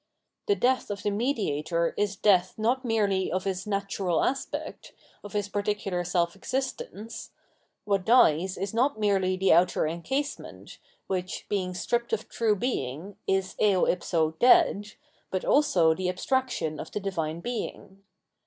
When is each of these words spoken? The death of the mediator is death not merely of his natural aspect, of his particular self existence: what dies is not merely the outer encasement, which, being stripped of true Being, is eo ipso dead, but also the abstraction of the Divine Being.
The 0.47 0.55
death 0.55 0.89
of 0.89 1.03
the 1.03 1.11
mediator 1.11 1.93
is 1.95 2.15
death 2.15 2.55
not 2.57 2.83
merely 2.83 3.31
of 3.31 3.43
his 3.43 3.67
natural 3.67 4.23
aspect, 4.23 4.93
of 5.23 5.33
his 5.33 5.47
particular 5.47 6.03
self 6.03 6.35
existence: 6.35 7.29
what 7.85 8.03
dies 8.03 8.57
is 8.57 8.73
not 8.73 8.99
merely 8.99 9.37
the 9.37 9.53
outer 9.53 9.85
encasement, 9.85 10.79
which, 11.05 11.45
being 11.49 11.75
stripped 11.75 12.13
of 12.13 12.27
true 12.29 12.55
Being, 12.55 13.15
is 13.27 13.55
eo 13.61 13.85
ipso 13.85 14.31
dead, 14.39 14.93
but 15.29 15.45
also 15.45 15.93
the 15.93 16.09
abstraction 16.09 16.79
of 16.79 16.89
the 16.91 16.99
Divine 16.99 17.39
Being. 17.39 18.01